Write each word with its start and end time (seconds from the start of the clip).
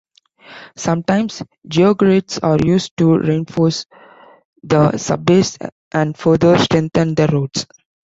Sometimes, 0.77 1.43
geogrids 1.69 2.39
are 2.41 2.57
used 2.65 2.97
to 2.97 3.19
reinforce 3.19 3.85
the 4.63 4.93
subbase 4.93 5.59
and 5.91 6.17
further 6.17 6.57
strengthen 6.57 7.13
the 7.13 7.27
roads. 7.27 7.67